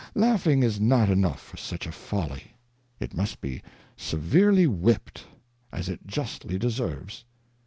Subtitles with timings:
[0.15, 2.55] Laughing is not enough for such a Folly;
[2.99, 3.61] it must be
[3.95, 5.27] severely whipped,
[5.71, 7.23] as it justly deserves.